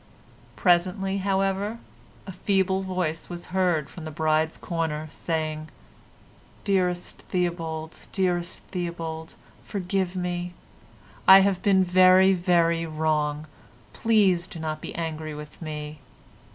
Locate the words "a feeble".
2.25-2.81